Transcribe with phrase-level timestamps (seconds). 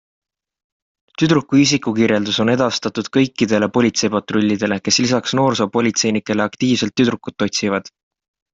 [1.21, 7.97] Tüdruku isikukirjeldus on edastatud kõikidele politseipatrullidele, kes lisaks noorsoopolitseinikele aktiivselt tüdrukut otsivad.